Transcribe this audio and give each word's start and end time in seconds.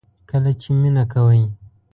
کله 0.29 0.51
چې 0.61 0.69
مینه 0.79 1.03
کوئ 1.11 1.43